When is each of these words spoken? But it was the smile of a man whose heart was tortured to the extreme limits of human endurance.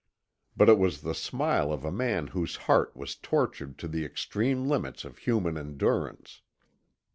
But 0.57 0.67
it 0.67 0.79
was 0.79 1.01
the 1.01 1.13
smile 1.13 1.71
of 1.71 1.85
a 1.85 1.91
man 1.91 2.25
whose 2.25 2.55
heart 2.55 2.95
was 2.97 3.13
tortured 3.15 3.77
to 3.77 3.87
the 3.87 4.03
extreme 4.03 4.65
limits 4.67 5.05
of 5.05 5.19
human 5.19 5.59
endurance. 5.59 6.41